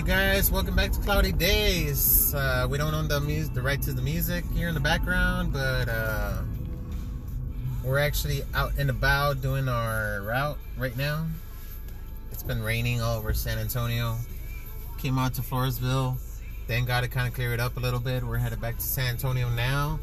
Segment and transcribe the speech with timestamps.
[0.00, 2.34] Hey guys, welcome back to Cloudy Days.
[2.34, 5.52] Uh, we don't own the music, the right to the music here in the background,
[5.52, 6.38] but uh,
[7.84, 11.26] we're actually out and about doing our route right now.
[12.32, 14.16] It's been raining all over San Antonio.
[14.96, 16.16] Came out to Floresville.
[16.66, 18.24] then got to kind of clear it up a little bit.
[18.24, 20.00] We're headed back to San Antonio now,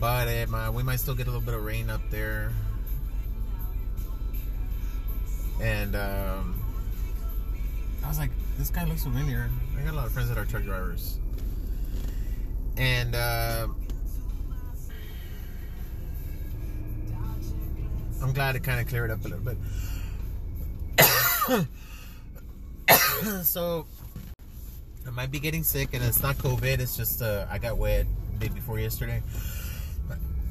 [0.00, 2.52] but it, we might still get a little bit of rain up there.
[5.60, 6.64] And um,
[8.02, 9.50] I was like, this guy looks familiar.
[9.78, 11.18] I got a lot of friends that are truck drivers.
[12.76, 13.68] And uh,
[18.22, 19.56] I'm glad it kind of cleared up a little bit.
[23.44, 23.86] so
[25.06, 26.80] I might be getting sick, and it's not COVID.
[26.80, 28.06] It's just uh, I got wet
[28.38, 29.22] day before yesterday,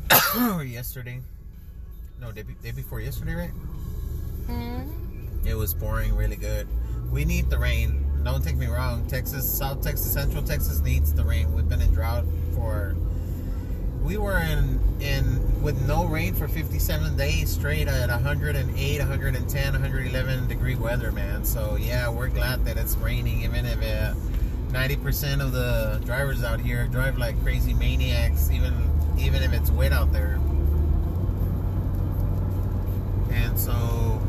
[0.40, 1.22] or yesterday.
[2.22, 3.52] No, day, day before yesterday, right?
[4.48, 5.48] Mm-hmm.
[5.48, 6.68] It was pouring really good.
[7.12, 8.06] We need the rain.
[8.24, 9.06] Don't take me wrong.
[9.08, 11.54] Texas, South Texas, Central Texas needs the rain.
[11.54, 12.96] We've been in drought for.
[14.04, 20.48] We were in in with no rain for 57 days straight at 108, 110, 111
[20.48, 21.44] degree weather, man.
[21.44, 24.16] So yeah, we're glad that it's raining, even if it,
[24.70, 28.74] 90% of the drivers out here drive like crazy maniacs, even
[29.18, 30.40] even if it's wet out there.
[33.32, 34.22] And so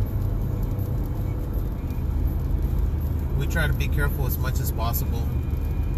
[3.39, 5.27] we try to be careful as much as possible.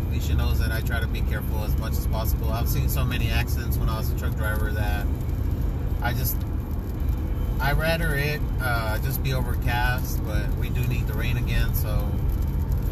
[0.09, 2.51] Alicia knows that I try to be careful as much as possible.
[2.51, 5.07] I've seen so many accidents when I was a truck driver that
[6.03, 6.37] I just
[7.61, 12.09] I rather it uh, just be overcast, but we do need the rain again, so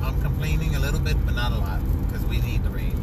[0.02, 3.00] I'm complaining a little bit, but not a lot, because we need the rain.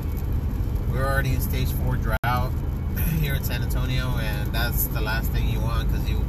[0.91, 2.51] We're already in stage four drought
[3.21, 6.23] here in San Antonio, and that's the last thing you want, because you,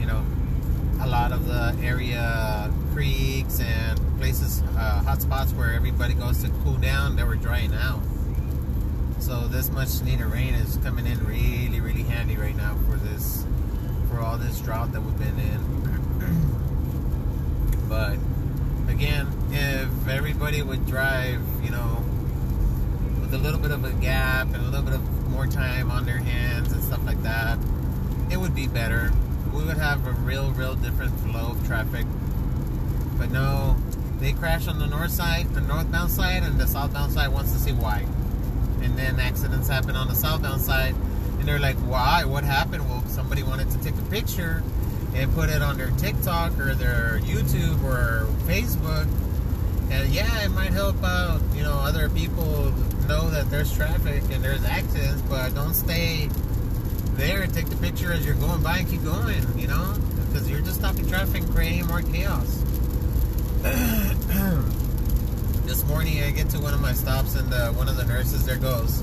[0.00, 0.24] you know,
[1.00, 6.50] a lot of the area creeks and places, uh, hot spots where everybody goes to
[6.64, 8.00] cool down, they were drying out.
[9.20, 13.46] So this much needed rain is coming in really, really handy right now for this,
[14.10, 15.58] for all this drought that we've been in.
[17.88, 18.18] but
[18.92, 22.04] again, if everybody would drive, you know,
[23.20, 26.06] with a little bit of a gap and a little bit of more time on
[26.06, 27.58] their hands and stuff like that,
[28.30, 29.12] it would be better.
[29.54, 32.06] We would have a real, real different flow of traffic.
[33.16, 33.76] But no,
[34.18, 37.58] they crash on the north side, the northbound side, and the southbound side wants to
[37.58, 38.04] see why.
[38.82, 40.94] And then accidents happen on the southbound side,
[41.38, 42.24] and they're like, why?
[42.24, 42.88] What happened?
[42.88, 44.62] Well, somebody wanted to take a picture
[45.14, 49.08] and put it on their TikTok or their YouTube or Facebook.
[49.90, 52.72] And yeah, it might help out, you know, other people
[53.08, 56.28] know that there's traffic and there's accidents, but don't stay
[57.14, 59.94] there and take the picture as you're going by and keep going, you know,
[60.26, 62.62] because you're just stopping traffic creating more chaos.
[65.66, 68.46] this morning I get to one of my stops and uh, one of the nurses
[68.46, 69.02] there goes,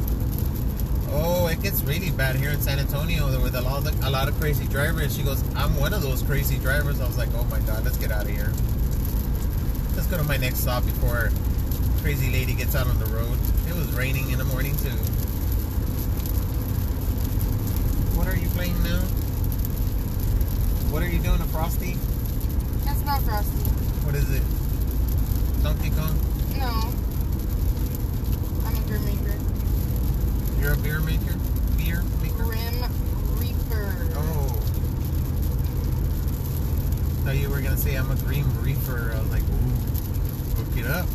[1.09, 4.29] Oh, it gets really bad here in San Antonio with a lot, of, a lot
[4.29, 5.17] of crazy drivers.
[5.17, 7.01] She goes, I'm one of those crazy drivers.
[7.01, 8.53] I was like, oh my god, let's get out of here.
[9.93, 11.31] Let's go to my next stop before
[12.01, 13.37] crazy lady gets out on the road.
[13.67, 14.89] It was raining in the morning too.
[18.15, 19.01] What are you playing now?
[20.93, 21.97] What are you doing, a Frosty?
[22.85, 23.74] That's not Frosty.
[24.05, 24.43] What is it?
[25.63, 26.15] Donkey Kong?
[26.57, 26.93] No.
[28.65, 29.33] I'm a beer maker.
[30.61, 31.35] You're a beer maker?
[31.75, 32.43] Beer maker?
[32.43, 32.85] Grim
[33.39, 34.07] Reaper.
[34.15, 34.47] Oh.
[37.25, 39.11] Thought you were gonna say I'm a green reefer.
[39.15, 41.07] I was like, ooh, look it up.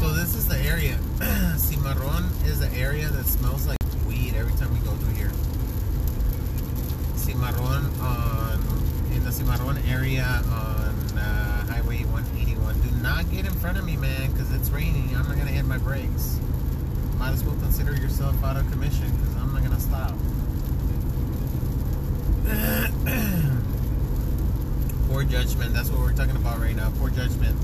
[0.00, 0.98] So this is the area.
[1.56, 5.30] Cimarron is the area that smells like weed every time we go through here.
[7.14, 8.60] Cimarron on
[9.14, 10.75] in the Cimarron area uh,
[11.18, 12.80] uh, Highway 181.
[12.80, 15.14] Do not get in front of me, man, because it's raining.
[15.16, 16.38] I'm not gonna hit my brakes.
[17.18, 20.14] Might as well consider yourself out of commission because I'm not gonna stop.
[25.08, 25.74] Poor judgment.
[25.74, 26.92] That's what we're talking about right now.
[26.98, 27.56] Poor judgment.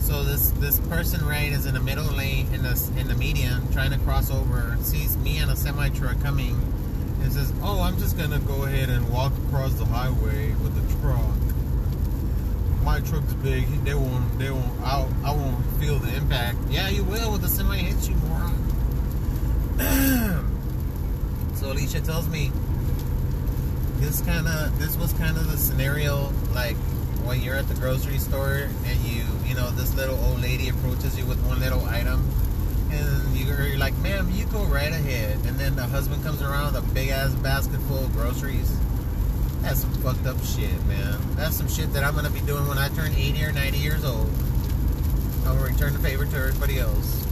[0.00, 3.70] So this this person right is in the middle lane in the in the median
[3.72, 6.56] trying to cross over, sees me and a semi truck coming,
[7.22, 11.00] and says, "Oh, I'm just gonna go ahead and walk across the highway with the
[11.00, 11.45] truck.
[12.86, 13.66] My truck's big.
[13.84, 14.38] They won't.
[14.38, 14.80] They won't.
[14.80, 16.58] I I won't feel the impact.
[16.70, 18.54] Yeah, you will when the semi hits you, moron."
[21.56, 22.52] so Alicia tells me
[23.96, 26.76] this kind of this was kind of the scenario like
[27.26, 31.18] when you're at the grocery store and you you know this little old lady approaches
[31.18, 32.24] you with one little item
[32.92, 36.84] and you're like ma'am you go right ahead and then the husband comes around with
[36.84, 38.78] a big ass basket full of groceries
[39.66, 42.78] that's some fucked up shit man that's some shit that i'm gonna be doing when
[42.78, 44.30] i turn 80 or 90 years old
[45.46, 47.24] I will return the favor to everybody else.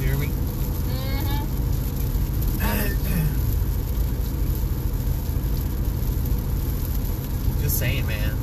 [0.00, 0.28] You hear me?
[0.28, 1.44] Mm-hmm.
[7.62, 8.36] Just saying, man.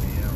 [0.00, 0.34] Damn.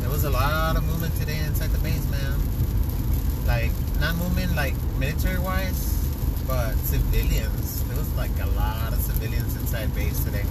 [0.00, 2.40] There was a lot of movement today inside the base, man.
[3.46, 3.70] Like,
[4.00, 6.06] not movement like military wise,
[6.46, 7.82] but civilians.
[7.84, 10.44] There was like a lot of civilians inside base today.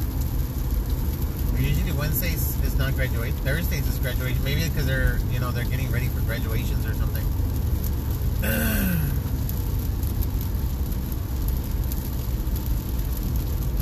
[1.59, 3.35] Usually Wednesdays is not graduation.
[3.37, 4.43] Thursdays is graduation.
[4.43, 7.23] Maybe because they're you know they're getting ready for graduations or something.
[8.43, 8.45] I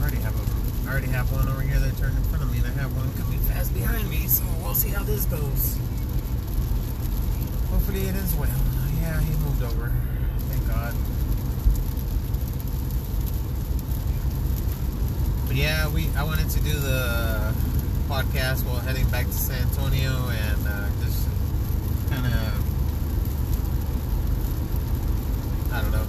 [0.02, 2.60] already have a, I already have one over here that turned in front of me,
[2.60, 4.28] and I have one coming fast behind me.
[4.28, 5.78] So we'll see how this goes.
[7.72, 8.85] Hopefully it is well.
[9.06, 9.92] Yeah, he moved over.
[10.50, 10.94] Thank God.
[15.46, 17.54] But yeah, we I wanted to do the
[18.10, 21.28] podcast while heading back to San Antonio and uh, just
[22.10, 22.34] kind of
[25.72, 26.08] I don't know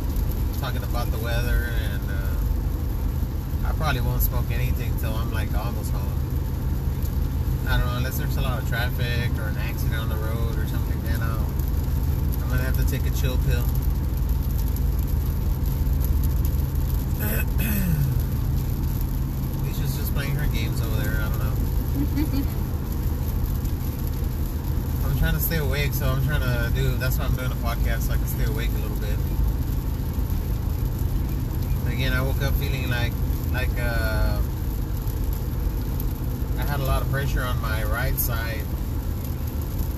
[0.59, 5.93] talking about the weather and uh, I probably won't smoke anything till I'm like almost
[5.93, 6.19] home.
[7.69, 10.59] I don't know unless there's a lot of traffic or an accident on the road
[10.59, 11.03] or something.
[11.03, 11.56] Then I'll
[12.57, 13.65] gonna have to take a chill pill.
[19.63, 21.21] Lisa's just playing her games over there.
[21.21, 21.53] I don't know.
[25.05, 26.97] I'm trying to stay awake, so I'm trying to do.
[26.97, 29.19] That's why I'm doing a podcast, so I can stay awake a little bit.
[31.93, 33.13] Again, I woke up feeling like,
[33.53, 34.41] like uh,
[36.59, 38.65] I had a lot of pressure on my right side,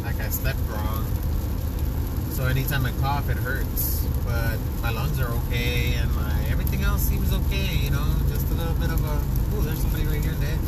[0.05, 1.07] like I slept wrong.
[2.39, 4.07] So anytime I cough, it hurts.
[4.25, 7.75] But my lungs are okay, and my everything else seems okay.
[7.83, 9.21] You know, just a little bit of a.
[9.57, 10.61] Oh, there's somebody right here in the edge.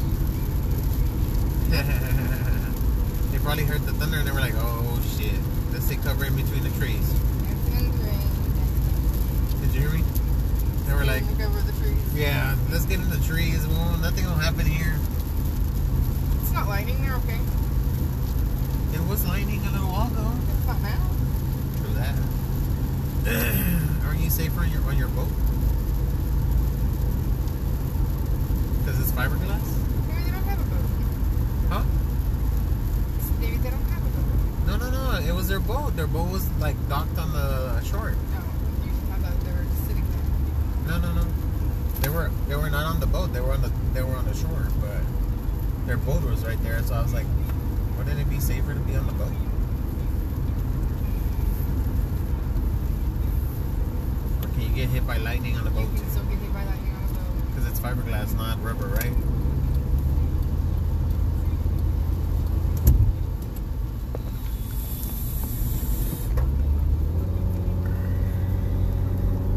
[3.30, 5.38] they probably heard the thunder and they were like, "Oh shit,
[5.70, 7.06] let's take cover in between the trees."
[9.62, 10.02] Did you hear me?
[10.88, 12.02] They were like, Look over the trees.
[12.16, 13.64] "Yeah, let's get in the trees.
[13.68, 14.98] Well, nothing will happen here."
[16.42, 17.00] It's not lightning.
[17.00, 17.38] They're okay.
[18.92, 20.32] It was lightning a little while ago.
[20.58, 21.10] It's not now.
[22.00, 22.14] True
[23.24, 24.04] that.
[24.06, 25.28] Aren't you safer on your on your boat?
[28.78, 29.60] Because it's fiberglass.
[30.08, 30.86] Maybe they don't have a boat.
[31.68, 31.84] Huh?
[33.40, 34.66] Maybe they don't have a boat.
[34.66, 35.26] No, no, no.
[35.26, 35.96] It was their boat.
[35.96, 38.10] Their boat was like docked on the shore.
[38.10, 38.38] No,
[38.84, 40.04] you, I thought they were just sitting
[40.86, 40.98] there.
[40.98, 41.26] No, no, no.
[42.00, 43.32] They were they were not on the boat.
[43.32, 45.02] They were on the they were on the shore, but
[45.86, 46.82] their boat was right there.
[46.82, 47.26] So I was like,
[47.98, 49.32] wouldn't it be safer to be on the boat?
[54.42, 56.52] Or can you get hit by lightning on the You boat can still get hit
[56.54, 57.46] by lightning on a boat.
[57.48, 59.12] Because it's fiberglass, not rubber, right?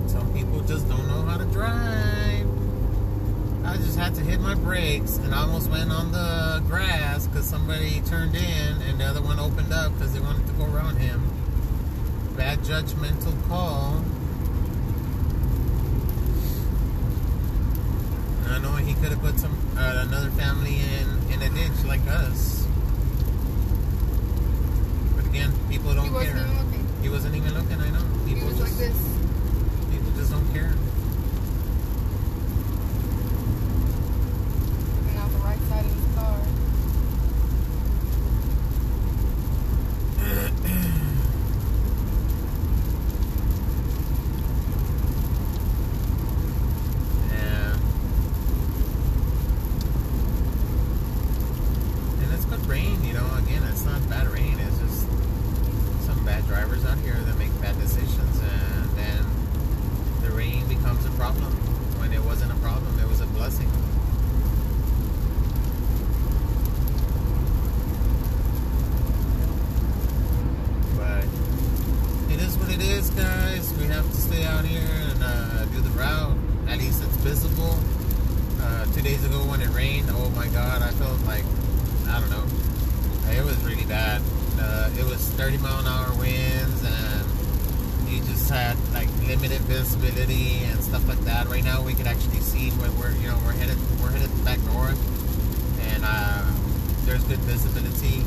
[0.08, 2.46] Some people just don't know how to drive.
[3.66, 7.46] I just had to hit my brakes and I almost went on the grass because
[7.46, 10.98] somebody turned in and the other one opened up because they wanted to go around
[10.98, 11.24] him.
[12.36, 14.04] Bad judgmental call.
[18.54, 22.00] I know he could have put some uh, another family in in a ditch like
[22.08, 22.66] us.
[25.18, 26.48] But again, people don't he care.
[27.02, 27.82] He wasn't even looking.
[27.82, 28.00] I know.
[28.26, 28.96] He was just like this.
[29.92, 30.72] people just don't care.
[88.54, 91.48] had like limited visibility and stuff like that.
[91.48, 94.62] Right now, we could actually see where we're you know we're headed we're headed back
[94.70, 95.00] north,
[95.90, 96.46] and uh,
[97.06, 98.22] there's good visibility.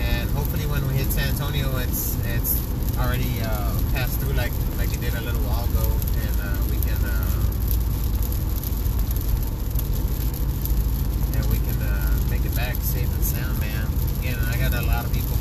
[0.00, 2.56] And hopefully, when we hit San Antonio, it's it's
[2.96, 5.84] already uh, passed through like like it did a little while ago,
[6.24, 7.44] and uh, we can uh,
[11.36, 13.84] and we can uh, make it back safe and sound, man.
[14.24, 15.33] And I got a lot of people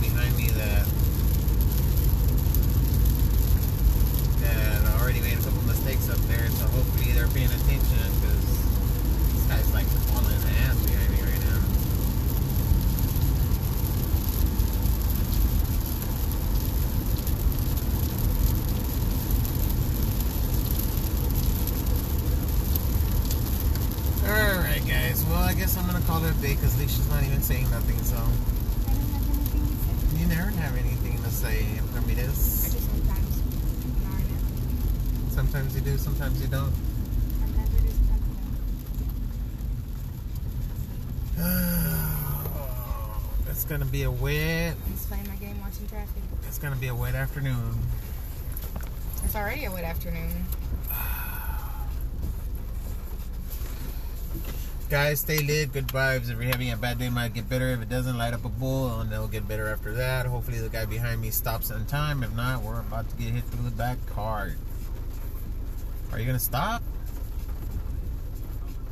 [25.63, 27.98] guess I'm gonna call it a day because Leisha's not even saying nothing.
[28.03, 28.22] So I
[28.91, 29.72] don't have anything to
[30.12, 30.20] say.
[30.20, 32.75] you never have anything to say, I Ramirez.
[32.84, 33.39] sometimes.
[34.03, 35.32] I don't.
[35.32, 36.74] Sometimes you do, sometimes you don't.
[37.39, 37.88] Sometimes I do,
[41.38, 44.75] sometimes it's gonna be a wet.
[44.91, 46.24] Just playing my game, watching traffic.
[46.46, 47.79] It's gonna be a wet afternoon.
[49.24, 50.46] It's already a wet afternoon.
[54.94, 55.74] Guys, stay lit.
[55.74, 56.30] Good vibes.
[56.30, 57.70] If you're having a bad day, might get better.
[57.70, 60.28] If it doesn't, light up a bowl, and it'll get better after that.
[60.28, 62.22] Hopefully, the guy behind me stops on time.
[62.22, 64.56] If not, we're about to get hit through the back hard.
[66.12, 66.84] Are you gonna stop?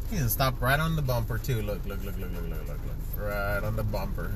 [0.09, 1.61] He's gonna stop right on the bumper too.
[1.61, 3.23] Look, look, look, look, look, look, look, look.
[3.23, 4.33] Right on the bumper.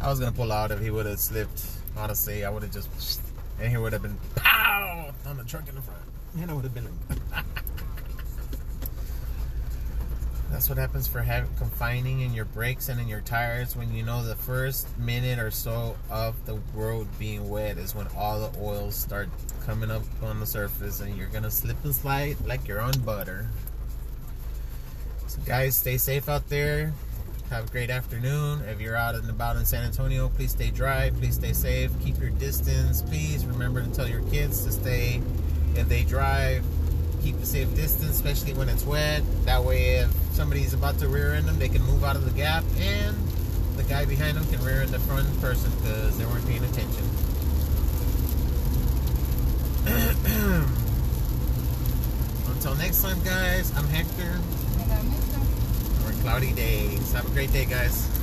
[0.00, 1.64] I was gonna pull out if he would have slipped.
[1.96, 3.20] Honestly, I would have just,
[3.58, 6.02] and he would have been pow on the truck in the front,
[6.38, 6.86] and I would have been.
[10.50, 14.02] That's what happens for having confining in your brakes and in your tires when you
[14.02, 18.58] know the first minute or so of the road being wet is when all the
[18.60, 19.28] oils start
[19.64, 23.46] coming up on the surface and you're gonna slip and slide like you're on butter.
[25.26, 26.92] So guys, stay safe out there.
[27.50, 28.60] Have a great afternoon.
[28.62, 31.10] If you're out and about in San Antonio, please stay dry.
[31.10, 31.90] Please stay safe.
[32.02, 33.02] Keep your distance.
[33.02, 35.20] Please remember to tell your kids to stay
[35.74, 36.64] if they drive
[37.26, 39.20] keep a safe distance, especially when it's wet.
[39.46, 42.30] That way, if somebody's about to rear end them, they can move out of the
[42.30, 43.16] gap, and
[43.76, 47.02] the guy behind them can rear end the front person because they weren't paying attention.
[52.54, 54.38] Until next time, guys, I'm Hector.
[54.82, 55.42] And I missed them.
[56.04, 57.10] We're cloudy days.
[57.12, 58.15] Have a great day, guys.